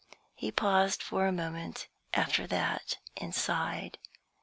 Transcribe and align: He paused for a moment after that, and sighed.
He 0.33 0.51
paused 0.51 1.03
for 1.03 1.27
a 1.27 1.31
moment 1.31 1.87
after 2.11 2.47
that, 2.47 2.97
and 3.17 3.35
sighed. 3.35 3.99